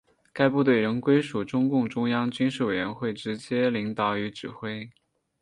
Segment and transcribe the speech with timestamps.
[0.33, 4.89] 该部队仍归属中共中央军事委员会直接领导与指挥。